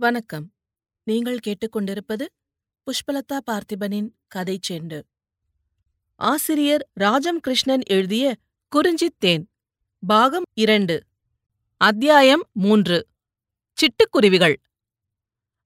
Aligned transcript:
வணக்கம். 0.00 0.52
நீங்கள் 1.04 1.38
கேட்டுக்கொண்டிருப்பது 1.46 2.26
புஷ்பலதா 2.86 3.38
பார்த்திபனின் 3.50 4.08
கதை 4.28 4.58
செண்டு. 4.68 5.00
ஆசிரியர் 6.14 6.88
ராஜம் 6.92 7.40
கிருஷ்ணன் 7.40 7.80
எழுதிய 7.86 8.36
குறிஞ்சித்தேன் 8.76 9.44
பாகம் 10.06 10.42
இரண்டு 10.54 11.02
அத்தியாயம் 11.76 12.48
மூன்று 12.52 13.06
சிட்டுக்குருவிகள். 13.74 14.54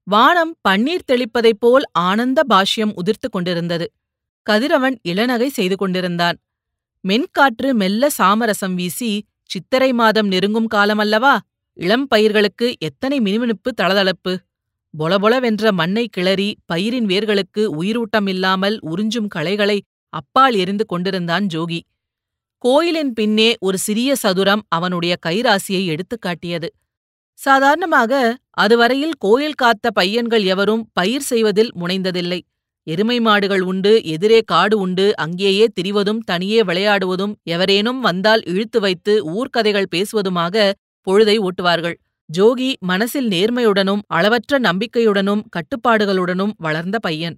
வானம் 0.03 0.55
பன்னீர் 0.69 1.07
தெளிப்பதைப் 1.11 1.59
போல் 1.59 1.83
ஆனந்த 1.91 2.43
பாஷ்யம் 2.49 2.93
உதிர்த்துக் 2.95 3.31
கொண்டிருந்தது. 3.31 3.93
கதிரவன் 4.41 4.99
இளநகை 5.07 5.47
செய்து 5.47 5.75
கொண்டிருந்தான். 5.75 6.37
மென்காற்று 7.07 7.73
மெல்ல 7.73 8.07
சாமரசம் 8.17 8.73
வீசி 8.73 9.25
சித்திரை 9.43 9.93
மாதம் 9.93 10.27
நெருங்கும் 10.27 10.67
காலமல்லவா? 10.75 11.37
இளம் 11.77 12.07
பயிர்களுக்கு 12.07 12.75
எத்தனை 12.79 13.19
மினுமினுப்பு 13.19 13.73
தளதளப்பு? 13.81 14.37
பொலபொலவென்ற 14.99 15.71
மண்ணை 15.71 16.07
கிளறி 16.07 16.55
பயிரின் 16.65 17.05
வேர்களுக்கு 17.05 17.67
உயிரூட்டம் 17.79 18.29
இல்லாமல் 18.29 18.79
உறிஞ்சும் 18.85 19.27
களைகளை 19.27 19.81
அப்பால் 20.09 20.53
எரிந்து 20.53 20.85
கொண்டிருந்தான் 20.85 21.47
ஜோகி. 21.53 21.79
கோயிலின் 22.57 23.13
பின்னே 23.13 23.55
ஒரு 23.59 23.77
சிறிய 23.77 24.15
சதுரம் 24.15 24.63
அவனுடைய 24.67 25.15
கைராசியை 25.25 25.85
எடுத்துக் 25.85 26.21
காட்டியது. 26.21 26.73
சாதாரணமாக 27.33 28.37
அதுவரையில் 28.49 29.13
கோயில் 29.17 29.53
காத்த 29.53 29.91
பையன்கள் 29.91 30.43
எவரும் 30.43 30.89
பயிர் 30.93 31.21
செய்வதில் 31.21 31.71
முனைந்ததில்லை. 31.75 32.39
எருமை 32.83 33.19
மாடுகள் 33.19 33.61
உண்டு 33.61 34.03
எதிரே 34.03 34.39
காடு 34.39 34.79
உண்டு 34.79 35.15
அங்கேயே 35.15 35.67
திரிவதும் 35.81 36.17
தனியே 36.17 36.61
விளையாடுவதும் 36.61 37.33
எவரேனும் 37.43 38.01
வந்தால் 38.01 38.43
இழுத்து 38.43 38.79
வைத்து 38.79 39.23
ஊர்க்கதைகள் 39.29 39.85
பேசுவதுமாக 39.95 40.71
பொழுதை 41.05 41.35
ஓட்டுவார்கள். 41.39 41.97
ஜோகி 42.37 42.69
மனசில் 42.79 43.27
நேர்மையுடனும் 43.27 44.01
அளவற்ற 44.07 44.59
நம்பிக்கையுடனும் 44.59 45.43
கட்டுப்பாடுகளுடனும் 45.49 46.53
வளர்ந்த 46.57 46.99
பையன். 46.99 47.37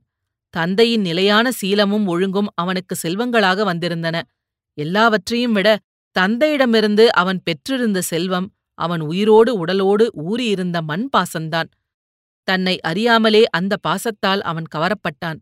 தந்தையின் 0.50 1.02
நிலையான 1.02 1.52
சீலமும் 1.52 2.06
ஒழுங்கும் 2.06 2.48
அவனுக்கு 2.56 2.96
செல்வங்களாக 2.96 3.66
வந்திருந்தன. 3.74 4.22
எல்லாவற்றையும் 4.74 5.52
விட 5.52 5.78
தந்தையிடமிருந்து 6.20 7.06
அவன் 7.08 7.42
பெற்றிருந்த 7.44 8.02
செல்வம் 8.02 8.48
அவன் 8.80 9.02
உயிரோடு 9.02 9.52
உடலோடு 9.58 10.06
ஊறியிருந்த 10.30 10.82
மண் 10.82 11.10
பாசந்தான் 11.18 11.70
தன்னை 12.44 12.80
அறியாமலே 12.80 13.46
அந்த 13.48 13.76
பாசத்தால் 13.88 14.42
அவன் 14.42 14.68
கவரப்பட்டான். 14.76 15.40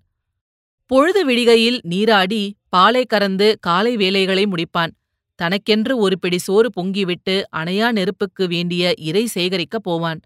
பொழுது 0.86 1.22
விடிகையில் 1.30 1.80
நீராடி 1.82 2.56
பாலை 2.70 3.06
கறந்து 3.06 3.58
காலை 3.62 3.95
வேலைகளை 3.95 4.45
முடிப்பான். 4.45 4.92
தனக்கென்று 5.39 5.94
ஒரு 5.97 6.19
பிடி 6.19 6.38
சோறு 6.38 6.69
பொங்கிவிட்டு 6.78 7.36
அணையா 7.55 7.91
நெருப்புக்கு 7.91 8.47
வேண்டிய 8.47 8.94
இறை 9.00 9.28
சேகரிக்கப் 9.36 9.83
போவான். 9.83 10.19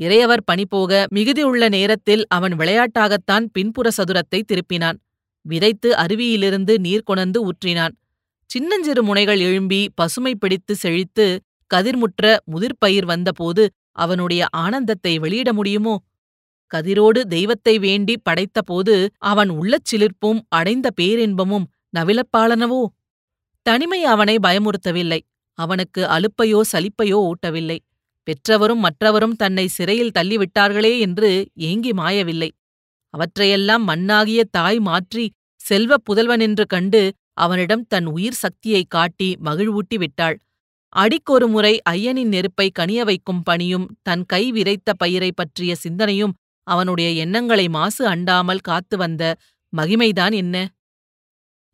இறையவர் 0.00 0.44
பணிபோக 0.44 1.06
மிகுதியுள்ள 1.14 1.68
நேரத்தில் 1.68 2.26
அவன் 2.28 2.54
விளையாட்டாகத்தான் 2.54 3.44
பின்புற 3.52 3.90
சதுரத்தை 3.96 4.40
திருப்பினான். 4.42 4.98
விதைத்து 5.46 5.88
அருவியிலிருந்து 5.96 6.78
நீர் 6.78 7.02
கொணர்ந்து 7.02 7.38
ஊற்றினான். 7.46 7.94
சின்னஞ்சிறு 8.50 9.02
முனைகள் 9.02 9.38
எழும்பி 9.38 9.80
பசுமை 9.94 10.34
பிடித்து 10.34 10.74
செழித்து 10.76 11.26
கதிர்முற்ற 11.70 12.24
முதிர்பயிர் 12.52 13.04
வந்தபோது 13.04 13.62
அவனுடைய 13.92 14.46
ஆனந்தத்தை 14.56 15.18
வெளியிட 15.18 15.52
முடியுமோ? 15.52 15.94
கதிரோடு 16.70 17.20
தெய்வத்தை 17.20 17.78
வேண்டி 17.78 18.14
படைத்தபோது 18.30 18.94
அவன் 19.18 19.50
உள்ளச் 19.50 19.88
சிலிர்ப்பும் 19.90 20.40
அடைந்த 20.48 20.90
பேரின்பமும் 20.90 21.66
நவிலப்பாளனவோ 21.98 22.82
தனிமை 23.66 24.04
அவனை 24.04 24.36
பயமுறுத்தவில்லை. 24.36 25.20
அவனுக்கு 25.58 26.06
அலுப்பையோ 26.06 26.60
சலிப்பையோ 26.72 27.30
ஊட்டவில்லை. 27.30 27.78
பெற்றவரும் 28.26 28.82
மற்றவரும் 28.82 29.36
தன்னை 29.36 29.66
சிறையில் 29.66 30.10
தள்ளிவிட்டார்களே 30.18 30.98
என்று 30.98 31.48
ஏங்கி 31.54 31.90
மாயவில்லை. 31.92 32.50
அவற்றையெல்லாம் 33.14 33.88
மண்ணாகிய 33.88 34.40
தாய் 34.50 34.80
மாற்றி 34.80 35.24
செல்வப் 35.56 36.04
புதல்வனென்று 36.06 36.66
கண்டு 36.66 37.02
அவனிடம் 37.32 37.86
தன் 37.86 38.06
உயிர் 38.06 38.40
சக்தியைக் 38.42 38.90
காட்டி 38.90 39.36
மகிழ்வூட்டி 39.44 39.94
விட்டாள். 39.94 40.36
அடிக்கொரு 40.88 41.48
முறை 41.48 41.80
ஐயனின் 41.90 42.26
நெருப்பை 42.26 42.70
கனிய 42.78 43.00
வைக்கும் 43.04 43.42
பணியும் 43.42 43.86
தன் 44.02 44.24
கை 44.26 44.52
விரைத்த 44.52 44.92
பயிரை 44.96 45.30
பற்றிய 45.32 45.74
சிந்தனையும் 45.74 46.34
அவனுடைய 46.66 47.10
எண்ணங்களை 47.10 47.68
மாசு 47.68 48.02
அண்டாமல் 48.06 48.60
காத்து 48.60 48.96
வந்த 48.96 49.36
மகிமைதான் 49.72 50.34
என்ன? 50.34 50.56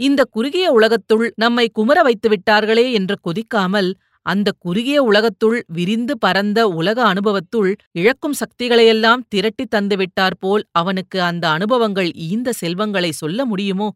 இந்த 0.01 0.21
குறுகிய 0.31 0.67
உலகத்துள் 0.73 1.27
நம்மை 1.35 1.67
குமர 1.73 1.99
வைத்து 2.03 2.29
விட்டார்களே 2.29 2.93
என்று 2.93 3.17
கொதிக்காமல் 3.21 3.91
அந்த 4.27 4.49
குறுகிய 4.59 4.99
உலகத்துள் 5.03 5.59
விரிந்து 5.67 6.15
பரந்த 6.19 6.61
உலக 6.71 6.99
அனுபவத்துள் 7.05 7.71
இழக்கும் 7.93 8.37
சக்திகளையெல்லாம் 8.41 9.25
திரட்டித் 9.29 9.73
தந்துவிட்டாற்போல் 9.75 10.63
அவனுக்கு 10.73 11.19
அந்த 11.23 11.45
அனுபவங்கள் 11.49 12.11
ஈந்த 12.29 12.53
செல்வங்களை 12.53 13.13
சொல்ல 13.13 13.45
முடியுமோ? 13.45 13.89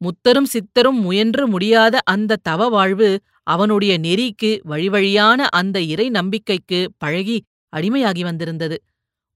முத்தரும் 0.00 0.48
சித்தரும் 0.48 0.98
முயன்று 1.00 1.44
முடியாத 1.46 1.98
அந்த 2.04 2.40
தவ 2.42 2.68
வாழ்வு 2.68 3.10
அவனுடைய 3.46 3.92
நெறிக்கு 3.98 4.50
வழிவழியான 4.68 5.40
அந்த 5.52 5.76
இறை 5.92 6.06
நம்பிக்கைக்கு 6.08 6.80
பழகி 6.98 7.38
அடிமையாகி 7.72 8.22
வந்திருந்தது. 8.22 8.76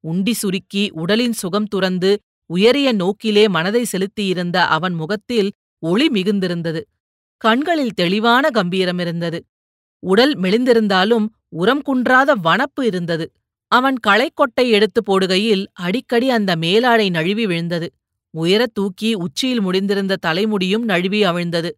உண்டி 0.05 0.33
சுருக்கி 0.33 0.85
உடலின் 0.95 1.33
சுகம் 1.33 1.65
துறந்து 1.65 2.11
உயரிய 2.51 2.89
நோக்கிலே 2.93 3.45
மனதை 3.49 3.83
செலுத்தியிருந்த 3.85 4.59
அவன் 4.69 4.95
முகத்தில் 4.95 5.51
ஒளி 5.83 6.07
மிகுந்திருந்தது. 6.09 6.81
கண்களில் 7.43 7.95
தெளிவான 7.95 8.49
கம்பீரமிருந்தது 8.55 9.39
உடல் 10.03 10.35
மெலிந்திருந்தாலும் 10.41 11.27
உரம் 11.53 11.83
குன்றாத 11.83 12.31
வனப்பு 12.45 12.83
இருந்தது. 12.83 13.27
அவன் 13.73 13.97
களைக்கொட்டை 14.07 14.65
எடுத்து 14.71 15.01
போடுகையில் 15.03 15.65
அடிக்கடி 15.81 16.31
அந்த 16.31 16.57
மேலாடை 16.57 17.07
நழுவி 17.11 17.47
விழுந்தது. 17.47 17.89
உயரத் 18.35 18.75
தூக்கி 18.75 19.11
உச்சியில் 19.15 19.63
முடிந்திருந்த 19.63 20.15
தலைமுடியும் 20.27 20.85
நழுவி 20.85 21.21
அவிழ்ந்தது. 21.25 21.71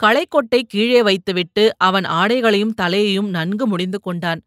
களைக்கொட்டை 0.00 0.60
கீழே 0.66 1.00
வைத்துவிட்டு 1.02 1.64
அவன் 1.78 2.04
ஆடைகளையும் 2.04 2.76
தலையையும் 2.80 3.28
நன்கு 3.28 3.66
முடிந்து 3.66 4.00
கொண்டான். 4.00 4.40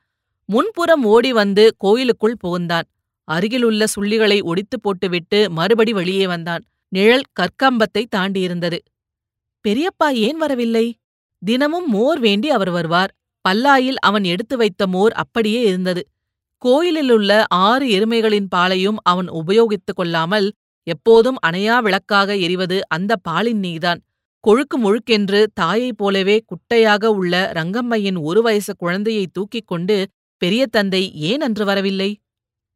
முன்புறம் 0.49 1.03
ஓடி 1.05 1.31
வந்து 1.33 1.63
கோயிலுக்குள் 1.77 2.39
புகுந்தான். 2.43 2.87
அருகிலுள்ள 3.27 3.85
சுள்ளிகளை 3.95 4.41
ஒடித்து 4.43 4.77
போட்டுவிட்டு 4.79 5.39
மறுபடி 5.49 5.93
வெளியே 5.93 6.25
வந்தான். 6.27 6.63
நிழல் 6.91 7.29
கற்கம்பத்தை 7.39 8.03
தாண்டியிருந்தது. 8.15 8.79
பெரியப்பா 9.67 10.07
ஏன் 10.11 10.37
வரவில்லை? 10.37 10.85
தினமும் 11.41 11.89
மோர் 11.89 12.19
வேண்டி 12.19 12.49
அவர் 12.49 12.69
வருவார். 12.69 13.11
பல்லாயில் 13.45 13.99
அவன் 13.99 14.23
எடுத்து 14.23 14.57
வைத்த 14.57 14.87
மோர் 14.87 15.11
அப்படியே 15.11 15.61
இருந்தது. 15.61 16.07
கோயிலிலுள்ள 16.65 17.43
ஆறு 17.47 17.85
எருமைகளின் 17.87 18.45
பாலையும் 18.49 18.97
அவன் 19.03 19.29
உபயோகித்துக் 19.29 19.95
கொள்ளாமல் 19.95 20.51
எப்போதும் 20.87 21.37
அணையா 21.47 21.77
விளக்காக 21.79 22.35
எரிவது 22.35 22.81
அந்த 22.87 23.15
பாலின் 23.15 23.59
நீதான். 23.59 24.01
கொழுக்கு 24.39 24.77
முழுக்கென்று 24.77 25.45
தாயைப் 25.53 25.97
போலவே 25.97 26.43
குட்டையாக 26.45 27.05
உள்ள 27.05 27.51
ரங்கம்மையின் 27.55 28.19
ஒரு 28.21 28.41
வயசு 28.41 28.75
குழந்தையை 28.75 29.27
தூக்கிக் 29.27 29.67
கொண்டு 29.67 29.97
பெரிய 30.37 30.67
தந்தை 30.67 31.13
ஏன் 31.13 31.41
அன்று 31.41 31.65
வரவில்லை? 31.65 32.09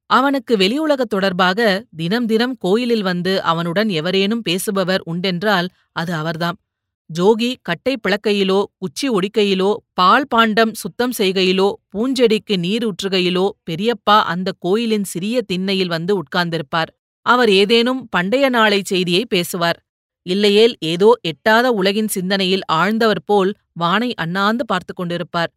அவனுக்கு 0.09 0.57
வெளியுலகத் 0.57 1.13
தொடர்பாக 1.13 1.85
தினம் 1.95 2.25
தினம் 2.25 2.55
கோயிலில் 2.57 3.03
வந்து 3.03 3.41
அவனுடன் 3.41 3.89
எவரேனும் 3.89 4.43
பேசுபவர் 4.49 5.03
உண்டென்றால் 5.11 5.67
அது 5.91 6.13
அவர்தாம். 6.15 6.57
ஜோகி 7.09 7.49
கட்டை 7.61 7.93
பிளக்கையிலோ 8.03 8.57
குச்சி 8.77 9.07
ஒடிக்கையிலோ 9.09 9.69
பால் 9.93 10.27
பாண்டம் 10.27 10.73
சுத்தம் 10.73 11.13
செய்கையிலோ 11.17 11.67
பூஞ்செடிக்கு 11.93 12.55
நீர் 12.57 12.85
ஊற்றுகையிலோ 12.85 13.45
பெரியப்பா 13.69 14.17
அந்த 14.23 14.49
கோயிலின் 14.59 15.03
சிறிய 15.03 15.41
திண்ணையில் 15.41 15.87
வந்து 15.87 16.13
உட்கார்ந்திருப்பார். 16.21 16.89
அவர் 17.25 17.49
ஏதேனும் 17.49 18.01
பண்டைய 18.09 18.49
நாளை 18.49 18.79
செய்தியை 18.83 19.23
பேசுவார். 19.29 19.79
இல்லையேல் 20.25 20.75
ஏதோ 20.83 21.09
எட்டாத 21.21 21.71
உலகின் 21.71 22.07
சிந்தனையில் 22.07 22.65
ஆழ்ந்தவர் 22.71 23.23
போல் 23.25 23.51
வானை 23.73 24.09
அண்ணாந்து 24.15 24.65
பார்த்து 24.65 24.93
கொண்டிருப்பார். 24.93 25.51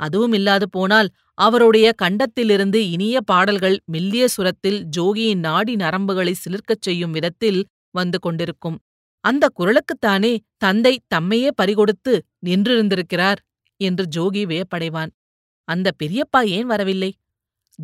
அதுவும் 0.00 0.32
இல்லாது 0.32 0.66
போனால் 0.68 1.08
அவருடைய 1.38 1.88
கண்டத்திலிருந்து 2.02 2.78
இனிய 2.90 3.16
பாடல்கள் 3.20 3.76
மெல்லிய 3.84 4.24
சுரத்தில் 4.28 4.78
ஜோகியின் 4.96 5.38
நாடி 5.38 5.74
நரம்புகளை 5.76 6.34
சிலிர்க்கச் 6.44 6.84
செய்யும் 6.84 7.12
விதத்தில் 7.12 7.60
வந்து 7.90 8.18
கொண்டிருக்கும். 8.18 8.78
அந்த 9.20 9.48
குரலுக்குத்தானே 9.58 10.38
தந்தை 10.56 11.00
தம்மையே 11.14 11.48
பறிகொடுத்து 11.62 12.18
நின்றிருந்திருக்கிறார் 12.46 13.36
என்று 13.76 14.04
ஜோகி 14.16 14.44
வியப்படைவான். 14.44 15.10
அந்த 15.64 15.90
பெரியப்பா 16.02 16.44
ஏன் 16.46 16.66
வரவில்லை? 16.66 17.14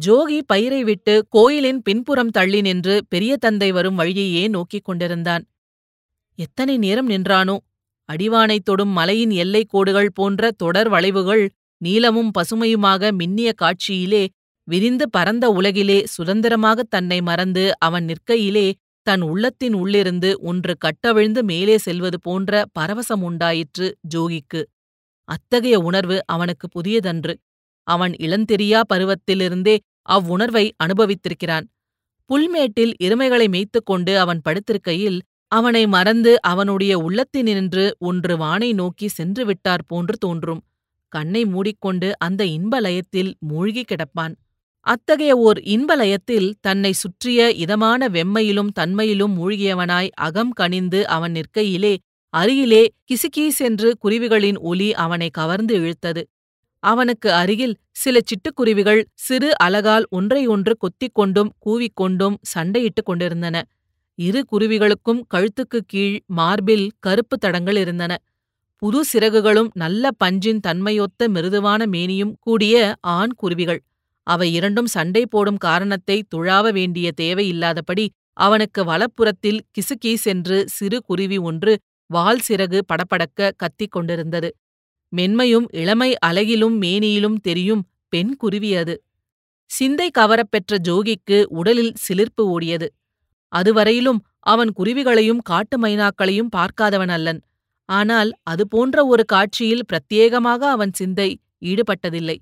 ஜோகி 0.06 0.38
பயிரை 0.46 0.84
விட்டு 0.84 1.26
கோயிலின் 1.28 1.82
பின்புறம் 1.82 2.30
தள்ளி 2.30 2.60
நின்று 2.60 3.04
பெரிய 3.08 3.36
தந்தை 3.36 3.72
வரும் 3.72 3.98
வழியையே 3.98 4.48
நோக்கிக் 4.48 4.84
கொண்டிருந்தான். 4.84 5.44
எத்தனை 6.34 6.78
நேரம் 6.78 7.08
நின்றானோ? 7.08 7.56
அடிவானைத் 8.12 8.64
தொடும் 8.64 8.88
மலையின் 8.88 9.30
எல்லைக் 9.30 9.68
கோடுகள் 9.68 10.12
போன்ற 10.14 10.50
தொடர் 10.50 10.88
வளைவுகள் 10.88 11.50
நீலமும் 11.76 12.30
பசுமையுமாக 12.38 13.10
மின்னிய 13.18 13.52
காட்சியிலே 13.54 14.28
விரிந்து 14.64 15.10
பரந்த 15.10 15.48
உலகிலே 15.50 16.04
சுதந்திரமாகத் 16.18 16.90
தன்னை 16.90 17.22
மறந்து 17.22 17.78
அவன் 17.78 18.04
நிற்கையிலே 18.04 18.74
தன் 19.06 19.22
உள்ளத்தின் 19.22 19.72
உள்ளிருந்து 19.72 20.30
ஒன்று 20.40 20.74
கட்டவிழ்ந்து 20.78 21.40
மேலே 21.44 21.78
செல்வது 21.78 22.18
போன்ற 22.20 22.52
பரவசம் 22.78 23.22
உண்டாயிற்று 23.22 23.86
ஜோகிக்கு. 24.14 24.60
அத்தகைய 25.28 25.76
உணர்வு 25.78 26.16
அவனுக்கு 26.26 26.66
புதியதன்று. 26.68 27.34
அவன் 27.86 28.14
இளந்தெரியா 28.18 28.80
பருவத்திலிருந்தே 28.92 29.76
அவ்வுணர்வை 30.08 30.64
அனுபவித்திருக்கிறான். 30.84 31.66
புல்மேட்டில் 32.30 32.92
எருமைகளை 33.02 33.46
மேய்த்துக் 33.48 33.86
கொண்டு 33.86 34.12
அவன் 34.18 34.40
படுத்திருக்கையில் 34.48 35.18
அவனை 35.52 35.86
மறந்து 35.86 36.32
அவனுடைய 36.42 36.92
உள்ளத்தினின்று 36.98 37.84
ஒன்று 37.98 38.34
வானை 38.36 38.72
நோக்கி 38.72 39.08
சென்று 39.08 39.42
விட்டார் 39.44 39.84
போன்று 39.86 40.16
தோன்றும். 40.16 40.62
கண்ணை 41.12 41.42
மூடிக்கொண்டு 41.44 42.08
அந்த 42.18 42.42
இன்ப 42.56 42.80
லயத்தில் 42.80 43.30
மூழ்கிக் 43.40 43.90
கிடப்பான். 43.90 44.34
அத்தகைய 44.86 45.36
ஓர் 45.36 45.58
இன்பலயத்தில் 45.66 46.52
தன்னை 46.60 46.92
சுற்றிய 46.92 47.50
இதமான 47.52 48.08
வெம்மையிலும் 48.08 48.68
தன்மையிலும் 48.80 49.32
மூழ்கியவனாய் 49.38 50.10
அகம் 50.16 50.50
கனிந்து 50.50 51.00
அவன் 51.06 51.32
நிற்கையிலே 51.32 51.92
அருகிலே 52.34 52.82
கிசுகீசென்று 53.08 53.88
குருவிகளின் 54.04 54.58
ஒலி 54.60 54.88
அவனை 54.94 55.28
கவர்ந்து 55.30 55.74
இழுத்தது. 55.78 56.22
அவனுக்கு 56.82 57.32
அருகில் 57.32 57.74
சில 57.92 58.20
சிட்டுக்குருவிகள் 58.28 59.02
சிறு 59.14 59.50
அலகால் 59.64 60.06
ஒன்றையொன்று 60.10 60.74
கொத்திக் 60.78 61.14
கொண்டும் 61.14 61.50
கூவிக்கொண்டும் 61.66 62.36
சண்டையிட்டுக் 62.54 63.08
கொண்டிருந்தன. 63.10 63.56
இரு 64.18 64.44
குருவிகளுக்கும் 64.52 65.22
கழுத்துக்குக் 65.34 65.86
கீழ் 65.86 66.20
மார்பில் 66.26 66.86
கருப்பு 66.98 67.38
தடங்கள் 67.38 67.76
இருந்தன. 67.76 68.12
புது 68.82 69.02
சிறகுகளும் 69.12 69.70
நல்ல 69.74 70.08
பஞ்சின் 70.24 70.60
தன்மையொத்த 70.60 71.28
மிருதுவான 71.28 71.86
மேனியும் 71.86 72.34
கூடிய 72.40 72.94
ஆண் 73.00 73.36
குருவிகள். 73.36 73.82
அவை 74.26 74.48
இரண்டும் 74.52 74.86
சண்டை 74.86 75.22
போடும் 75.26 75.60
காரணத்தை 75.66 76.16
துழாவ 76.34 76.70
வேண்டிய 76.72 77.08
தேவையில்லாதபடி 77.16 78.06
அவனுக்கு 78.36 78.80
வலப்புறத்தில் 78.84 79.60
கிசுகீஸ் 79.74 80.24
என்று 80.24 80.56
சிறு 80.68 80.98
குருவி 81.02 81.38
ஒன்று 81.48 81.72
வால் 82.10 82.42
சிறகு 82.48 82.78
படபடக்க 82.90 83.50
கத்திக் 83.56 83.94
கொண்டிருந்தது. 83.94 84.48
மென்மையும் 85.12 85.66
இளமை 85.72 86.10
அலகிலும் 86.26 86.76
மேனியிலும் 86.78 87.38
தெரியும் 87.40 87.82
பெண் 88.08 88.32
குருவி 88.36 88.70
அது. 88.76 88.94
சிந்தை 89.70 90.08
கவரப்பெற்ற 90.10 90.78
ஜோகிக்கு 90.88 91.38
உடலில் 91.50 91.94
சிலிர்ப்பு 91.96 92.42
ஓடியது. 92.54 92.88
அதுவரையிலும் 93.52 94.20
அவன் 94.52 94.70
குருவிகளையும் 94.72 95.42
காட்டு 95.42 95.76
மைனாக்களையும் 95.78 96.52
பார்க்காதவன் 96.56 97.12
அல்லன். 97.16 97.40
ஆனால் 97.88 98.30
அதுபோன்ற 98.42 99.06
ஒரு 99.06 99.24
காட்சியில் 99.24 99.86
பிரத்யேகமாக 99.90 100.62
அவன் 100.66 100.92
சிந்தை 100.92 101.28
ஈடுபட்டதில்லை. 101.62 102.36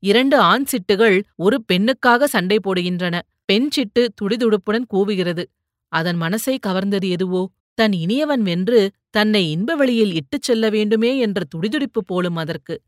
இரண்டு 0.00 0.38
ஆண் 0.38 0.64
சிட்டுகள் 0.64 1.22
ஒரு 1.36 1.64
பெண்ணுக்காக 1.72 2.24
சண்டை 2.24 2.58
போடுகின்றன. 2.64 3.20
பெண் 3.44 3.68
சிட்டு 3.76 4.08
துடிதுடுப்புடன் 4.22 4.84
கூவுகிறது. 4.94 5.44
அதன் 5.88 6.20
மனசை 6.20 6.58
கவர்ந்தது 6.66 7.08
எதுவோ? 7.08 7.50
தன் 7.74 7.92
இனியவன் 7.92 8.42
வென்று 8.42 8.90
தன்னை 9.10 9.50
இன்ப 9.50 9.74
வழியில் 9.74 10.14
இட்டுச் 10.14 10.42
செல்ல 10.42 10.68
வேண்டுமே 10.70 11.18
என்ற 11.18 11.42
துடிதுடிப்பு 11.56 12.04
போலும் 12.06 12.36
அதற்கு. 12.36 12.80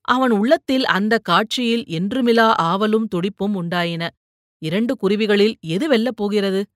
அவன் 0.00 0.30
உள்ளத்தில் 0.30 0.86
அந்த 0.86 1.18
காட்சியில் 1.18 1.84
என்றுமிலா 1.84 2.54
ஆவலும் 2.62 3.08
துடிப்பும் 3.08 3.62
உண்டாயின. 3.62 4.08
இரண்டு 4.58 4.96
குருவிகளில் 4.96 5.54
எது 5.60 5.88
வெல்லப் 5.88 6.16
போகிறது? 6.16 6.66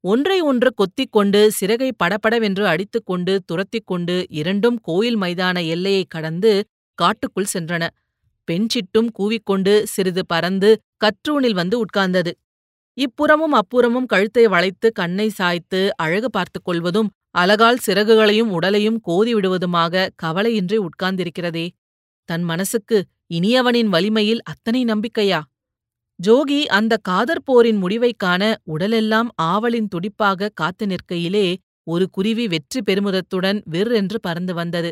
ஒன்றை 0.00 0.40
ஒன்று 0.40 0.74
கொத்திக் 0.74 1.12
கொண்டு 1.12 1.50
சிறகை 1.50 1.92
படபடவென்று 1.92 2.66
அடித்துக்கொண்டு 2.66 3.42
துரத்திக் 3.44 3.86
கொண்டு 3.86 4.26
இரண்டும் 4.28 4.80
கோயில் 4.80 5.18
மைதான 5.18 5.66
எல்லையைக் 5.66 6.10
கடந்து 6.10 6.64
காட்டுக்குள் 6.94 7.46
சென்றன. 7.54 7.88
பெண் 8.44 8.66
சிட்டும் 8.66 9.08
கூவிக்கொண்டு 9.18 9.82
சிறிது 9.84 10.26
பறந்து 10.26 10.70
கற்றூணில் 10.96 11.54
வந்து 11.54 11.76
உட்கார்ந்தது. 11.80 12.32
இப்புறமும் 12.98 13.54
அப்புறமும் 13.54 14.06
கழுத்தை 14.06 14.46
வளைத்து 14.46 14.92
கண்ணை 14.92 15.28
சாய்த்து 15.28 15.96
அழகு 15.96 16.30
பார்த்துக் 16.30 16.64
கொள்வதும் 16.64 17.10
அலகால் 17.38 17.82
சிறகுகளையும் 17.86 18.50
உடலையும் 18.50 19.00
கோதி 19.00 19.34
விடுவதுமாக 19.34 20.08
கவலையின்றி 20.22 20.76
உட்கார்ந்திருக்கிறதே. 20.86 21.66
தன் 22.28 22.42
மனசுக்கு 22.42 22.98
இனியவனின் 23.34 23.86
வலிமையில் 23.86 24.42
அத்தனை 24.42 24.84
நம்பிக்கையா? 24.84 25.40
ஜோகி 26.18 26.60
அந்த 26.64 26.96
காதற் 27.02 27.44
போரின் 27.44 27.76
முடிவைக் 27.76 28.18
காண 28.18 28.42
உடலெல்லாம் 28.64 29.30
ஆவலின் 29.42 29.88
துடிப்பாக 29.88 30.50
காத்து 30.54 30.86
நிற்கையிலே 30.86 31.46
ஒரு 31.86 32.10
குருவி 32.10 32.46
வெற்றி 32.48 32.80
பெருமுதத்துடன் 32.80 33.58
விற்றென்று 33.70 33.94
என்று 33.94 34.20
பறந்து 34.20 34.54
வந்தது. 34.54 34.90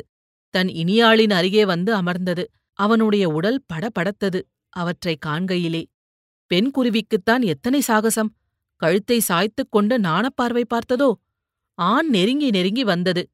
தன் 0.54 0.68
இனியாளின் 0.68 1.32
அருகே 1.32 1.64
வந்து 1.64 1.94
அமர்ந்தது. 1.94 2.44
அவனுடைய 2.72 3.28
உடல் 3.28 3.64
படபடத்தது 3.72 4.40
அவற்றைக் 4.68 5.24
காண்கையிலே. 5.26 5.84
பெண் 6.46 6.70
குருவிக்குத்தான் 6.74 7.44
எத்தனை 7.44 7.80
சாகசம்! 7.80 8.34
கழுத்தை 8.76 9.20
சாய்த்துக் 9.20 9.70
கொண்டு 9.70 9.98
நாணப்பார்வை 9.98 10.64
பார்த்ததோ? 10.64 11.12
ஆண் 11.74 12.08
நெருங்கி 12.08 12.50
நெருங்கி 12.50 12.84
வந்தது. 12.84 13.30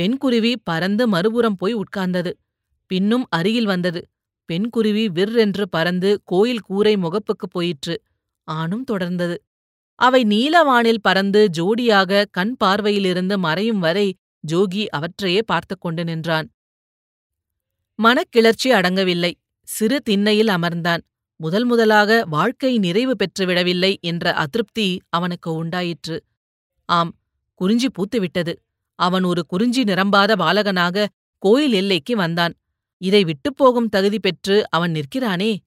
பெண்குருவி 0.00 0.54
பறந்து 0.62 1.08
மறுபுறம் 1.08 1.56
போய் 1.56 1.74
உட்கார்ந்தது. 1.74 2.32
பின்னும் 2.86 3.26
அருகில் 3.28 3.64
வந்தது. 3.64 4.08
பெண்குருவி 4.52 5.08
விர்ரென்று 5.10 5.62
பறந்து 5.70 6.20
கோயில் 6.24 6.60
கூரை 6.60 6.96
முகப்புக்குப் 6.96 7.50
போயிற்று. 7.50 8.02
ஆணும் 8.44 8.84
தொடர்ந்தது. 8.90 9.36
அவை 9.94 10.24
நீலவானில் 10.24 11.02
பறந்து 11.02 11.50
ஜோடியாக 11.58 12.24
கண் 12.30 12.56
பார்வையிலிருந்து 12.64 13.36
மறையும் 13.38 13.78
வரை 13.78 14.16
ஜோகி 14.52 14.86
அவற்றையே 14.86 15.42
பார்த்துக் 15.42 15.80
கொண்டு 15.80 16.04
நின்றான். 16.04 16.48
மனக்கிளர்ச்சி 18.02 18.68
அடங்கவில்லை. 18.68 19.32
சிறு 19.68 20.00
திண்ணையில் 20.02 20.46
அமர்ந்தான். 20.46 21.00
முதல் 21.40 21.64
முதலாக 21.64 22.24
வாழ்க்கை 22.28 22.78
நிறைவு 22.78 23.14
பெற்றுவிடவில்லை 23.14 23.94
என்ற 24.00 24.32
அதிருப்தி 24.34 25.00
அவனுக்கு 25.08 25.54
உண்டாயிற்று. 25.54 26.16
ஆம் 26.88 27.12
குறிஞ்சி 27.54 27.88
பூத்துவிட்டது. 27.88 28.54
அவன் 28.98 29.24
ஒரு 29.24 29.46
குறிஞ்சி 29.46 29.82
நிரம்பாத 29.82 30.32
பாலகனாக 30.36 31.06
கோயில் 31.42 31.72
எல்லைக்கு 31.72 32.16
வந்தான். 32.16 32.54
இதை 33.02 33.24
விட்டுப்போகும் 33.24 33.88
தகுதி 33.88 34.18
பெற்று 34.18 34.70
அவன் 34.70 34.90
நிற்கிறானே? 34.90 35.58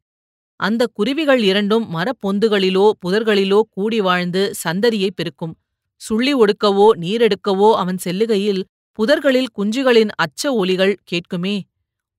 அந்த 0.56 0.88
குருவிகள் 0.94 1.44
இரண்டும் 1.44 1.86
மரப்பொந்துகளிலோ 1.96 2.92
புதர்களிலோ 3.06 3.62
கூடி 3.70 4.02
வாழ்ந்து 4.02 4.54
சந்ததியைப் 4.64 5.16
பெருக்கும். 5.16 5.56
சுள்ளி 6.02 6.34
ஒடுக்கவோ 6.36 6.88
நீரெடுக்கவோ 7.02 7.74
அவன் 7.74 7.98
செல்லுகையில் 7.98 8.64
புதர்களில் 9.00 9.52
குஞ்சுகளின் 9.58 10.10
அச்ச 10.16 10.54
ஒலிகள் 10.54 10.96
கேட்குமே? 11.12 11.56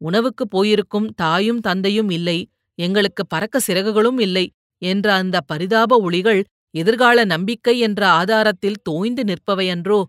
உணவுக்குப் 0.03 0.51
போயிருக்கும் 0.51 1.07
தாயும் 1.07 1.61
தந்தையும் 1.61 2.11
இல்லை 2.11 2.49
எங்களுக்கு 2.75 3.27
பறக்க 3.27 3.61
சிறகுகளும் 3.67 4.21
இல்லை 4.21 4.51
என்ற 4.79 5.15
அந்த 5.15 5.41
பரிதாப 5.41 6.01
ஒளிகள் 6.01 6.45
எதிர்கால 6.71 7.25
நம்பிக்கை 7.25 7.79
என்ற 7.79 8.09
ஆதாரத்தில் 8.09 8.81
தோய்ந்து 8.83 9.23
நிற்பவையன்றோ? 9.23 10.05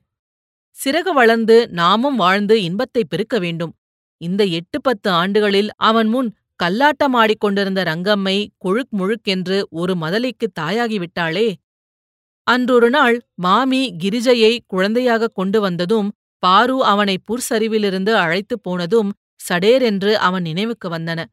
சிறகு 0.85 1.09
வளர்ந்து 1.13 1.69
நாமும் 1.69 2.15
வாழ்ந்து 2.15 2.63
இன்பத்தைப் 2.63 3.09
பெருக்க 3.09 3.39
வேண்டும். 3.39 3.73
இந்த 4.17 4.43
எட்டு 4.45 4.81
பத்து 4.81 5.09
ஆண்டுகளில் 5.09 5.69
அவன் 5.75 6.07
முன் 6.07 6.35
கல்லாட்டமாடிக் 6.63 7.39
கொண்டிருந்த 7.39 7.83
ரங்கம்மை 7.83 8.47
கொழுக் 8.65 8.91
முழுக்கென்று 8.97 9.61
ஒரு 9.69 9.93
மதலைக்குத் 9.95 10.55
தாயாகிவிட்டாளே? 10.59 11.53
அன்றொரு 12.43 12.89
நாள் 12.89 13.21
மாமி 13.33 13.95
கிரிஜையை 14.03 14.59
குழந்தையாகக் 14.67 15.35
கொண்டு 15.35 15.61
வந்ததும் 15.61 16.11
பாரு 16.39 16.83
அவனை 16.83 17.19
புற்சரிவிலிருந்து 17.27 18.13
அழைத்துப் 18.13 18.63
போனதும் 18.63 19.11
சடேரென்று 19.49 20.11
அவன் 20.13 20.41
நினைவுக்கு 20.41 20.89
வந்தன. 20.89 21.25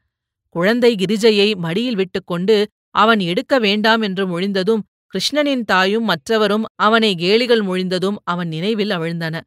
குழந்தை 0.49 0.95
கிரிஜையை 0.95 1.57
மடியில் 1.57 1.95
விட்டுக்கொண்டு 1.95 2.57
அவன் 2.95 3.21
எடுக்க 3.21 3.59
வேண்டாம் 3.59 4.03
என்று 4.03 4.25
மொழிந்ததும் 4.27 4.83
கிருஷ்ணனின் 5.15 5.65
தாயும் 5.65 6.09
மற்றவரும் 6.09 6.65
அவனை 6.75 7.15
கேலிகள் 7.15 7.63
மொழிந்ததும் 7.65 8.19
அவன் 8.25 8.49
நினைவில் 8.49 8.91
அவிழ்ந்தன. 8.91 9.41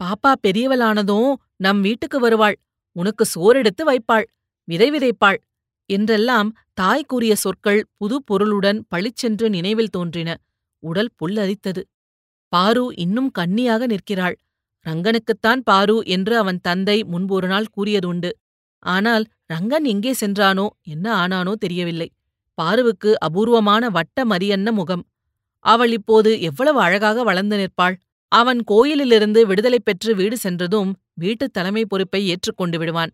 பாப்பா 0.00 0.32
பெரியவளானதும் 0.42 1.32
நம் 1.56 1.80
வீட்டுக்கு 1.80 2.18
வருவாள். 2.18 2.56
உனக்கு 2.96 3.24
சோறெடுத்து 3.34 3.82
வைப்பாள். 3.84 4.26
விதை 4.68 4.88
விதைப்பாள். 4.90 5.38
என்றெல்லாம் 5.90 6.50
தாய் 6.72 7.04
கூறிய 7.04 7.34
சொற்கள் 7.34 7.80
புது 7.96 8.22
பொருளுடன் 8.22 8.86
பளிச்சென்று 8.88 9.50
நினைவில் 9.50 9.88
தோன்றின. 9.88 10.30
உடல் 10.82 11.10
புல்லரித்தது. 11.18 11.82
பாரு 12.52 12.84
இன்னும் 12.94 13.30
கன்னியாக 13.30 13.86
நிற்கிறாள். 13.86 14.36
ரங்கனுக்குத்தான் 14.86 15.60
பாரு 15.64 16.02
என்று 16.06 16.38
அவன் 16.38 16.60
தந்தை 16.60 17.04
முன்பொரு 17.04 17.46
நாள் 17.46 17.72
கூறியதுண்டு. 17.76 18.30
ஆனால் 18.78 19.24
ரங்கன் 19.52 19.84
எங்கே 19.84 20.12
சென்றானோ 20.20 20.66
என்ன 20.82 21.06
ஆனானோ 21.14 21.52
தெரியவில்லை. 21.52 22.08
பாருவுக்கு 22.54 23.20
அபூர்வமான 23.20 23.88
வட்ட 23.90 24.24
மரியன்ன 24.24 24.72
முகம். 24.72 25.04
அவள் 25.64 25.92
இப்போது 25.92 26.40
எவ்வளவு 26.40 26.80
அழகாக 26.80 27.22
வளர்ந்து 27.22 27.56
நிற்பாள். 27.56 27.96
அவன் 28.28 28.64
கோயிலிலிருந்து 28.64 29.46
விடுதலை 29.46 29.78
பெற்று 29.78 30.14
வீடு 30.14 30.36
சென்றதும் 30.36 30.90
வீட்டுத் 31.14 31.52
தலைமை 31.52 31.84
பொறுப்பை 31.84 32.20
ஏற்றுக்கொண்டு 32.28 32.78
விடுவான். 32.78 33.12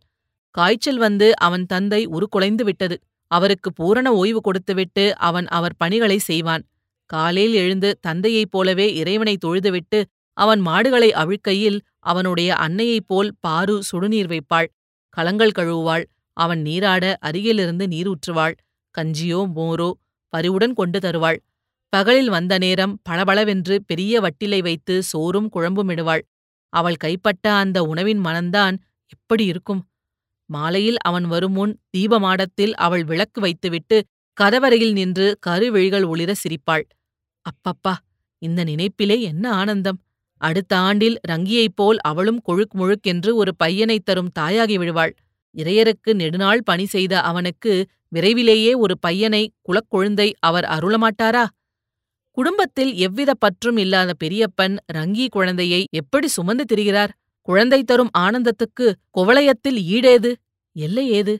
காய்ச்சல் 0.55 0.99
வந்து 0.99 1.37
அவன் 1.37 1.67
தந்தை 1.67 2.07
உருக்குலைந்து 2.07 2.65
விட்டது. 2.65 2.97
அவருக்கு 3.31 3.73
பூரண 3.73 4.13
ஓய்வு 4.13 4.41
கொடுத்துவிட்டு 4.41 5.05
அவன் 5.19 5.47
அவர் 5.47 5.79
பணிகளை 5.79 6.19
செய்வான். 6.19 6.63
காலையில் 7.11 7.55
எழுந்து 7.55 7.99
தந்தையைப் 8.01 8.51
போலவே 8.51 8.87
இறைவனை 8.95 9.37
தொழுதுவிட்டு 9.47 10.01
அவன் 10.41 10.61
மாடுகளை 10.61 11.11
அவிழ்க்கையில் 11.13 11.79
அவனுடைய 12.03 12.51
அன்னையைப் 12.57 13.07
போல் 13.07 13.31
பாரு 13.41 13.75
சுடுநீர் 13.91 14.31
வைப்பாள். 14.33 14.69
களங்கள் 15.17 15.57
கழுவுவாள். 15.59 16.05
அவன் 16.37 16.61
நீராட 16.63 17.05
அருகிலிருந்து 17.21 17.87
நீரூற்றுவாள். 17.87 18.55
கஞ்சியோ 18.95 19.41
மோரோ 19.57 19.91
பரிவுடன் 20.33 20.75
கொண்டு 20.75 20.99
தருவாள். 21.01 21.39
பகலில் 21.93 22.29
வந்த 22.29 22.55
நேரம் 22.59 22.95
பளபளவென்று 23.03 23.77
பெரிய 23.87 24.15
வட்டிலை 24.21 24.61
வைத்து 24.63 24.95
சோறும் 25.03 25.49
குழம்பும் 25.57 25.91
இடுவாள். 25.91 26.23
அவள் 26.73 27.01
கைப்பட்ட 27.05 27.45
அந்த 27.55 27.79
உணவின் 27.83 28.21
மனந்தான் 28.25 28.77
எப்படி 29.07 29.45
இருக்கும்? 29.45 29.83
மாலையில் 30.51 30.99
அவன் 31.01 31.27
வருமுன் 31.27 31.73
தீபமாடத்தில் 31.91 32.75
அவள் 32.77 33.05
விளக்கு 33.05 33.41
வைத்துவிட்டு 33.41 33.97
கதவரையில் 34.37 34.93
நின்று 34.93 35.27
கருவிழிகள் 35.47 36.07
ஒளிர 36.07 36.31
சிரிப்பாள். 36.43 36.85
அப்பப்பா 37.47 37.95
இந்த 38.43 38.61
நினைப்பிலே 38.65 39.17
என்ன 39.21 39.45
ஆனந்தம்? 39.53 39.99
அடுத்த 40.41 40.77
ஆண்டில் 40.79 41.17
ரங்கியைப் 41.29 41.77
போல் 41.77 41.99
அவளும் 42.01 42.41
கொழுக் 42.49 42.75
முழுக்கென்று 42.79 43.35
ஒரு 43.35 43.53
பையனைத் 43.57 44.05
தரும் 44.05 44.31
தாயாகி 44.39 44.79
விழுவாள் 44.79 45.13
இறையருக்கு 45.57 46.15
நெடுநாள் 46.15 46.63
பணி 46.63 46.87
செய்த 46.87 47.21
அவனுக்கு 47.21 47.73
விரைவிலேயே 48.09 48.75
ஒரு 48.75 48.99
பையனை 48.99 49.53
குலக்கொழுந்தை 49.63 50.33
அவர் 50.41 50.65
அருளமாட்டாரா? 50.65 51.45
குடும்பத்தில் 52.37 52.95
எவ்வித 52.97 53.35
பற்றும் 53.35 53.77
இல்லாத 53.77 54.11
பெரியப்பன் 54.25 54.77
ரங்கி 54.93 55.29
குழந்தையை 55.29 55.87
எப்படி 55.91 56.29
சுமந்து 56.29 56.65
திரிகிறார்? 56.65 57.13
குழந்தை 57.49 57.83
தரும் 57.83 58.11
ஆனந்தத்துக்கு 58.19 58.87
குவளையத்தில் 59.19 59.79
ஈடேது? 59.91 60.31
எல்லை 60.77 61.11
ஏது? 61.11 61.35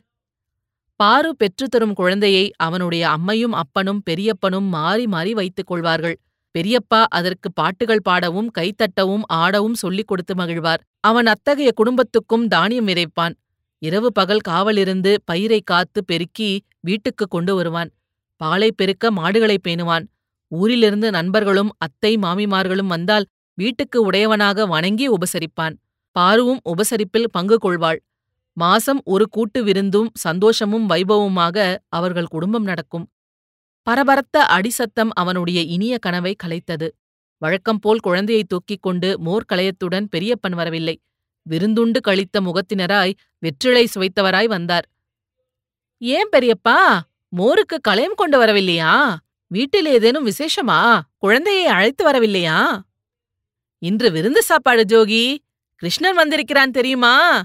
பாரு 1.01 1.37
பெற்றுத்தரும் 1.37 1.93
குழந்தையை 1.93 2.53
அவனுடைய 2.57 3.09
அம்மையும் 3.09 3.55
அப்பனும் 3.55 4.03
பெரியப்பனும் 4.03 4.69
மாறி 4.69 5.07
மாறி 5.07 5.35
வைத்துக் 5.35 5.67
கொள்வார்கள். 5.67 6.17
பெரியப்பா 6.59 7.01
அதற்கு 7.09 7.53
பாட்டுகள் 7.53 8.03
பாடவும் 8.03 8.51
கைத்தட்டவும் 8.59 9.25
ஆடவும் 9.27 9.75
சொல்லிக் 9.75 10.09
கொடுத்து 10.09 10.35
மகிழ்வார். 10.35 10.81
அவன் 11.01 11.27
அத்தகைய 11.27 11.71
குடும்பத்துக்கும் 11.73 12.47
தானியம் 12.49 12.87
விதைப்பான். 12.87 13.35
இரவு 13.79 14.13
பகல் 14.13 14.45
காவலிருந்து 14.49 15.13
பயிரை 15.25 15.61
காத்து 15.61 16.05
பெருக்கி 16.05 16.51
வீட்டுக்கு 16.81 17.27
கொண்டு 17.27 17.55
வருவான். 17.55 17.91
பாலை 18.37 18.73
பெருக்க 18.73 19.11
மாடுகளை 19.11 19.57
பேணுவான். 19.69 20.05
ஊரிலிருந்து 20.53 21.11
நண்பர்களும் 21.11 21.71
அத்தை 21.79 22.17
மாமிமார்களும் 22.17 22.87
வந்தால் 22.87 23.27
வீட்டுக்கு 23.55 24.03
உடையவனாக 24.03 24.67
வணங்கி 24.67 25.07
உபசரிப்பான். 25.09 25.75
பாருவும் 26.17 26.61
உபசரிப்பில் 26.65 27.33
பங்கு 27.33 27.57
கொள்வாள். 27.57 28.01
மாசம் 28.57 29.01
ஒரு 29.05 29.29
கூட்டு 29.29 29.65
விருந்தும் 29.65 30.11
சந்தோஷமும் 30.15 30.89
வைபவமுமாக 30.91 31.77
அவர்கள் 31.89 32.27
குடும்பம் 32.27 32.63
நடக்கும். 32.63 33.07
பரபரத்த 33.83 34.45
அடிசத்தம் 34.45 35.09
அவனுடைய 35.15 35.61
இனிய 35.61 35.99
கனவை 35.99 36.37
கலைத்தது. 36.45 36.89
வழக்கம் 37.39 37.79
போல் 37.79 37.99
குழந்தையை 37.99 38.45
தூக்கிக் 38.45 38.83
கொண்டு 38.83 39.19
மோர்க்கலயத்துடன் 39.25 40.07
பெரியப்பன் 40.17 40.55
வரவில்லை. 40.55 41.01
விருந்துண்டு 41.51 42.01
கழித்த 42.01 42.41
முகத்தினராய் 42.41 43.13
வெற்றிலை 43.39 43.89
சுவைத்தவராய் 43.95 44.45
வந்தார். 44.45 44.89
ஏன் 45.99 46.29
பெரியப்பா? 46.33 47.01
மோருக்கு 47.37 47.81
களையம் 47.81 48.15
கொண்டு 48.15 48.43
வரவில்லையா? 48.43 49.15
வீட்டில் 49.47 49.87
ஏதேனும் 49.87 50.27
விசேஷமா? 50.27 51.01
குழந்தையை 51.19 51.67
அழைத்து 51.67 52.11
வரவில்லையா? 52.11 52.81
இன்று 53.79 54.11
விருந்து 54.11 54.43
சாப்பாடு 54.43 54.83
ஜோகி. 54.83 55.39
கிருஷ்ணன் 55.77 56.15
வந்திருக்கிறான் 56.15 56.71
தெரியுமா? 56.71 57.45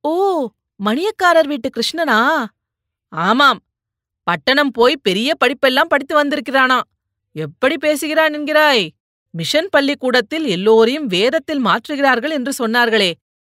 ஓ 0.00 0.48
மணியக்காரர் 0.84 1.46
வீட்டு 1.46 1.70
கிருஷ்ணனா? 1.70 2.44
ஆமாம். 3.08 3.60
பட்டணம் 4.28 4.70
போய் 4.70 4.94
பெரிய 5.02 5.28
படிப்பெல்லாம் 5.42 5.90
படித்து 5.92 6.14
வந்திருக்கிறானா? 6.20 6.78
எப்படி 7.36 7.76
பேசுகிறான் 7.76 8.34
என்கிறாய்? 8.34 8.84
மிஷன் 9.34 9.70
பள்ளிக்கூடத்தில் 9.70 10.46
எல்லோரையும் 10.46 11.06
வேதத்தில் 11.06 11.62
மாற்றுகிறார்கள் 11.64 12.34
என்று 12.38 12.52
சொன்னார்களே. 12.60 13.10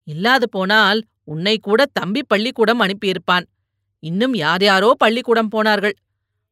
இல்லாது 0.08 0.46
போனால் 0.48 1.00
உன்னை 1.24 1.56
கூட 1.58 1.80
தம்பி 1.92 2.22
பள்ளிக்கூடம் 2.22 2.80
அனுப்பியிருப்பான். 2.80 3.46
இன்னும் 4.02 4.34
யார் 4.34 4.62
யாரோ 4.62 4.90
பள்ளிக்கூடம் 4.98 5.48
போனார்கள். 5.48 5.96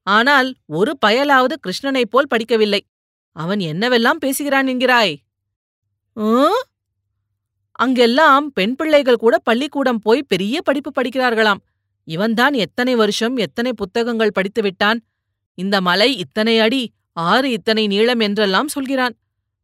ஆனால் 0.06 0.48
ஒரு 0.78 0.92
பயலாவது 1.06 1.54
கிருஷ்ணனைப் 1.64 2.12
போல் 2.12 2.30
படிக்கவில்லை. 2.34 2.82
அவன் 3.36 3.60
என்னவெல்லாம் 3.70 4.22
பேசுகிறான் 4.24 4.66
என்கிறாய்? 4.66 5.14
அங்கெல்லாம் 7.78 8.46
பெண் 8.52 8.76
பிள்ளைகள் 8.76 9.22
கூட 9.24 9.34
பள்ளிக்கூடம் 9.38 9.98
போய் 9.98 10.22
பெரிய 10.22 10.62
படிப்பு 10.62 10.90
படிக்கிறார்களாம். 10.94 11.60
இவன்தான் 12.08 12.54
எத்தனை 12.54 12.94
வருஷம் 12.94 13.36
எத்தனை 13.36 13.72
புத்தகங்கள் 13.72 14.36
படித்துவிட்டான் 14.38 14.98
இந்த 15.58 15.76
மலை 15.80 16.08
இத்தனை 16.16 16.54
அடி 16.58 16.82
ஆறு 17.12 17.48
இத்தனை 17.50 17.84
நீளம் 17.86 18.20
என்றெல்லாம் 18.20 18.68
சொல்கிறான். 18.68 19.14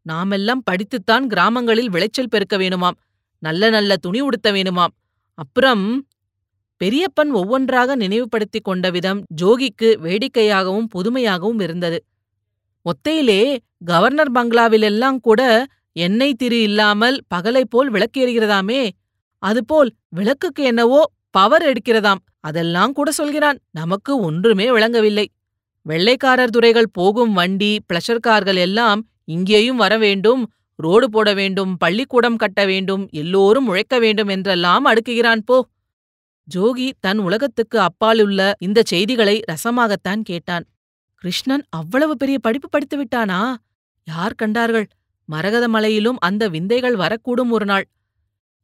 நாமெல்லாம் 0.06 0.62
படித்துத்தான் 0.70 1.26
கிராமங்களில் 1.26 1.90
விளைச்சல் 1.90 2.30
பெருக்க 2.30 2.54
வேணுமாம் 2.58 2.96
நல்ல 3.42 3.70
நல்ல 3.70 3.96
துணி 3.96 4.20
உடுத்த 4.20 4.48
வேணுமாம். 4.52 4.92
அப்புறம் 5.38 5.84
பெரியப்பன் 6.80 7.30
ஒவ்வொன்றாக 7.30 7.96
நினைவுபடுத்திக் 7.96 8.64
கொண்ட 8.64 8.86
விதம் 8.90 9.20
ஜோகிக்கு 9.42 9.88
வேடிக்கையாகவும் 10.06 10.88
புதுமையாகவும் 10.94 11.60
இருந்தது. 11.60 11.98
ஒத்தையிலே 12.86 13.40
கவர்னர் 13.84 14.32
பங்களாவிலெல்லாம் 14.32 15.18
கூட 15.20 15.42
எண்ணெய் 15.96 16.38
திரு 16.38 16.58
இல்லாமல் 16.62 17.16
பகலைப் 17.28 17.70
போல் 17.70 17.90
விளக்கேறுகிறதாமே 17.90 18.82
அதுபோல் 19.42 19.90
விளக்குக்கு 20.08 20.62
என்னவோ 20.62 21.02
பவர் 21.36 21.64
எடுக்கிறதாம். 21.64 22.20
அதெல்லாம் 22.40 22.92
கூட 22.92 23.08
சொல்கிறான். 23.10 23.58
நமக்கு 23.70 24.12
ஒன்றுமே 24.20 24.66
விளங்கவில்லை. 24.70 25.26
வெள்ளைக்காரர் 25.86 26.54
துறைகள் 26.56 26.90
போகும் 26.92 27.32
வண்டி 27.32 27.72
பிளஷர் 27.88 28.20
கார்கள் 28.20 28.60
எல்லாம் 28.66 29.00
இங்கேயும் 29.24 29.76
வர 29.76 29.94
வேண்டும் 29.98 30.42
ரோடு 30.78 31.06
போட 31.10 31.28
வேண்டும் 31.34 31.72
பள்ளிக்கூடம் 31.76 32.36
கட்ட 32.36 32.60
வேண்டும் 32.64 33.02
எல்லோரும் 33.12 33.66
உழைக்க 33.66 33.98
வேண்டும் 33.98 34.28
என்றெல்லாம் 34.28 34.84
அடுக்குகிறான் 34.86 35.42
போ. 35.44 35.58
ஜோகி 36.48 36.88
தன் 37.00 37.18
உலகத்துக்கு 37.18 37.78
அப்பாலுள்ள 37.80 38.40
இந்த 38.58 38.82
செய்திகளை 38.82 39.36
ரசமாகத்தான் 39.52 40.22
கேட்டான். 40.22 40.64
கிருஷ்ணன் 41.22 41.64
அவ்வளவு 41.70 42.14
பெரிய 42.16 42.38
படிப்பு 42.38 42.68
படித்து 42.68 42.96
விட்டானா? 43.00 43.40
யார் 44.06 44.34
கண்டார்கள்? 44.34 44.86
மரகத 45.28 45.64
மலையிலும் 45.68 46.18
அந்த 46.20 46.48
விந்தைகள் 46.48 46.96
வரக்கூடும் 46.96 47.52
ஒரு 47.56 47.64
நாள். 47.64 47.86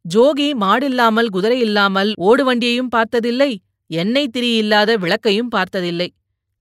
ஜோகி 0.04 0.54
மாடில்லாமல் 0.54 1.28
குதிரையில்லாமல் 1.33 2.11
ஓடுவண்டியையும் 2.11 2.16
ஓடு 2.16 2.45
வண்டியையும் 2.45 2.88
பார்த்ததில்லை 2.88 3.61
எண்ணெய் 3.87 4.30
திரியில்லாத 4.38 4.95
விளக்கையும் 4.95 5.49
பார்த்ததில்லை. 5.49 6.12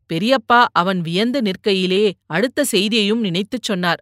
பெரியப்பா 0.10 0.66
அவன் 0.72 1.02
வியந்து 1.02 1.42
நிற்கையிலே 1.42 2.14
அடுத்த 2.26 2.66
செய்தியையும் 2.72 3.20
நினைத்துச் 3.20 3.64
சொன்னார். 3.64 4.02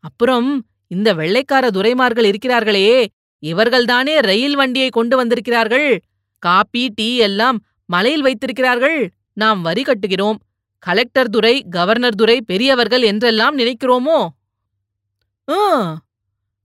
அப்புறம் 0.00 0.66
இந்த 0.86 1.14
வெள்ளைக்கார 1.14 1.68
துரைமார்கள் 1.68 2.28
இருக்கிறார்களே 2.30 3.06
இவர்கள்தானே 3.42 4.14
ரயில் 4.20 4.56
வண்டியை 4.56 4.88
கொண்டு 4.88 5.16
வந்திருக்கிறார்கள்? 5.16 6.00
காப்பி 6.38 6.88
டீ 6.88 7.16
எல்லாம் 7.16 7.58
மலையில் 7.86 8.22
வைத்திருக்கிறார்கள்? 8.22 9.10
நாம் 9.32 9.60
வரி 9.62 9.82
கட்டுகிறோம். 9.82 10.38
கலெக்டர் 10.78 11.28
துரை 11.28 11.64
கவர்னர் 11.70 12.14
துரை 12.14 12.42
பெரியவர்கள் 12.42 13.02
என்றெல்லாம் 13.02 13.58
நினைக்கிறோமோ? 13.58 14.28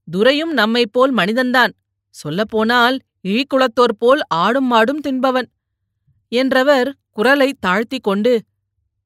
துரையும் 0.08 0.52
நம்மைப் 0.52 0.92
போல் 0.92 1.12
மனிதன்தான். 1.14 1.72
சொல்லப்போனால் 2.20 2.96
இழிக்குலத்தோர் 3.28 3.94
போல் 3.98 4.22
ஆடும் 4.42 4.68
மாடும் 4.72 5.02
தின்பவன். 5.06 5.48
என்றவர் 6.32 6.88
குரலை 7.10 7.48
தாழ்த்திக் 7.60 8.06
கொண்டு 8.08 8.32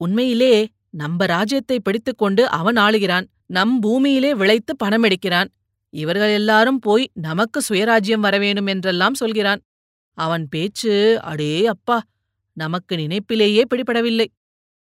உண்மையிலே 0.01 0.55
நம்ப 0.91 1.27
ராஜ்யத்தை 1.27 1.77
பிடித்துக்கொண்டு 1.81 2.43
அவன் 2.59 2.79
ஆளுகிறான். 2.87 3.27
நம் 3.47 3.75
பூமியிலே 3.81 4.31
விளைத்து 4.35 4.73
பணம் 4.77 5.05
எடுக்கிறான் 5.05 5.49
இவர்கள் 5.95 6.33
எல்லாரும் 6.33 6.79
போய் 6.79 7.05
நமக்கு 7.27 7.59
சுயராஜ்யம் 7.69 8.25
வரவேணும் 8.27 8.69
என்றெல்லாம் 8.69 9.15
சொல்கிறான். 9.15 9.61
அவன் 10.19 10.45
பேச்சு 10.49 10.93
அடே 11.23 11.53
அப்பா 11.67 11.97
நமக்கு 12.57 12.93
நினைப்பிலேயே 12.97 13.63
பிடிபடவில்லை. 13.71 14.27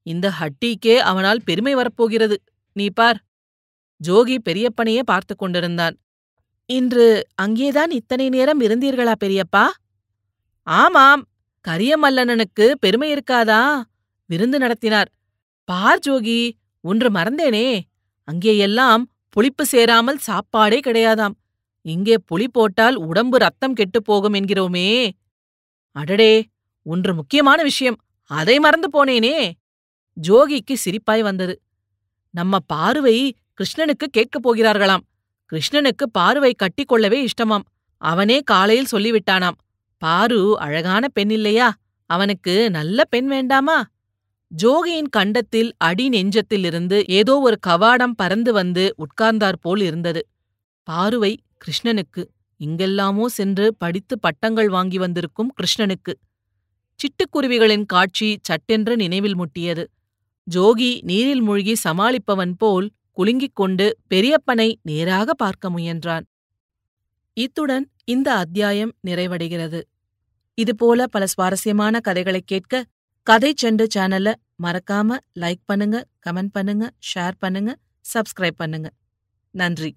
இந்த 0.07 0.27
ஹட்டிக்கே 0.39 0.95
அவனால் 1.09 1.41
பெருமை 1.43 1.73
வரப்போகிறது. 1.75 2.37
நீ 2.75 2.85
பார். 2.89 3.19
ஜோகி 4.01 4.37
பெரியப்பனையே 4.47 5.01
பார்த்து 5.01 5.33
கொண்டிருந்தான். 5.35 5.95
இன்று 6.71 7.27
அங்கேதான் 7.35 7.91
இத்தனை 7.91 8.29
நேரம் 8.29 8.61
இருந்தீர்களா 8.61 9.13
பெரியப்பா? 9.23 9.67
ஆமாம் 10.63 11.27
கரியமல்லனனுக்கு 11.67 12.71
பெருமை 12.79 13.13
இருக்காதா? 13.13 13.81
விருந்து 14.25 14.59
நடத்தினார். 14.59 15.11
பார் 15.63 15.99
ஜோகி 16.07 16.51
ஒன்று 16.81 17.11
மறந்தேனே. 17.11 17.79
அங்கேயெல்லாம் 18.31 19.03
புளிப்பு 19.29 19.65
சேராமல் 19.65 20.17
சாப்பாடே 20.17 20.79
கிடையாதாம். 20.79 21.33
இங்கே 21.81 22.15
புளி 22.31 22.47
போட்டால் 22.51 22.95
உடம்பு 22.95 23.37
ரத்தம் 23.37 23.73
கெட்டுப் 23.73 24.05
போகும் 24.05 24.33
என்கிறோமே. 24.33 25.09
அடடே 25.91 26.47
ஒன்று 26.83 27.15
முக்கியமான 27.15 27.63
விஷயம். 27.63 27.97
அதை 28.23 28.59
மறந்து 28.59 28.89
போனேனே. 28.89 29.51
ஜோகிக்கு 30.27 30.75
சிரிப்பாய் 30.85 31.21
வந்தது. 31.21 31.61
நம்ம 32.31 32.59
பார்வை 32.59 33.35
கிருஷ்ணனுக்கு 33.53 34.07
கேட்கப் 34.11 34.41
போகிறார்களாம். 34.41 35.05
கிருஷ்ணனுக்கு 35.51 36.05
பார்வை 36.11 36.55
கட்டிக்கொள்ளவே 36.55 37.27
இஷ்டமாம். 37.27 37.65
அவனே 37.97 38.39
காலையில் 38.39 38.91
சொல்லிவிட்டானாம். 38.91 39.57
பாரு 39.97 40.59
அழகான 40.59 41.07
பெண் 41.07 41.29
இல்லையா? 41.29 41.73
அவனுக்கு 42.05 42.69
நல்ல 42.69 43.03
பெண் 43.03 43.27
வேண்டாமா? 43.27 43.85
ஜோகியின் 44.51 45.09
கண்டத்தில் 45.09 45.73
அடி 45.77 46.09
நெஞ்சத்திலிருந்து 46.09 47.03
ஏதோ 47.07 47.39
ஒரு 47.39 47.57
கவாடம் 47.67 48.15
பறந்து 48.15 48.53
வந்து 48.53 48.95
உட்கார்ந்தாற்போல் 48.97 49.81
இருந்தது. 49.81 50.27
பாருவை 50.83 51.39
கிருஷ்ணனுக்கு. 51.57 52.23
இங்கெல்லாமோ 52.57 53.25
சென்று 53.25 53.75
படித்து 53.77 54.19
பட்டங்கள் 54.19 54.69
வாங்கி 54.69 54.97
வந்திருக்கும் 54.97 55.53
கிருஷ்ணனுக்கு. 55.53 56.13
சிட்டுக்குருவிகளின் 56.99 57.85
காட்சி 57.85 58.37
சட்டென்று 58.41 58.95
நினைவில் 58.95 59.37
முட்டியது. 59.37 59.85
ஜோகி 60.51 61.01
நீரில் 61.01 61.41
மூழ்கி 61.41 61.75
சமாளிப்பவன் 61.83 62.53
போல் 62.57 62.89
குலுங்கிக் 63.19 63.53
கொண்டு 63.53 63.97
பெரியப்பனை 64.09 64.75
நேராக 64.81 65.33
பார்க்க 65.33 65.69
முயன்றான். 65.69 66.25
இத்துடன் 67.33 67.91
இந்த 68.03 68.33
அத்தியாயம் 68.33 68.95
நிறைவடைகிறது. 69.07 69.81
இதுபோல 70.53 71.07
பல 71.07 71.25
சுவாரஸ்யமான 71.25 71.99
கதைகளைக் 71.99 72.47
கேட்க 72.47 72.85
கதை 73.23 73.53
செண்டு 73.61 73.87
சேனலை 73.95 74.33
மறக்காம 74.63 75.17
லைக் 75.39 75.61
பண்ணுங்க 75.65 76.07
கமெண்ட் 76.29 76.49
பண்ணுங்க 76.51 76.91
ஷேர் 77.15 77.31
பண்ணுங்க 77.39 77.77
சப்ஸ்கிரைப் 78.13 78.55
பண்ணுங்க. 78.55 78.91
நன்றி. 79.51 79.95